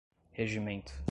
regimento 0.31 0.93